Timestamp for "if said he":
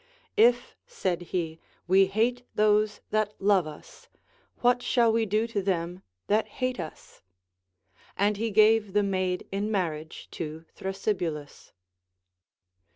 0.35-1.59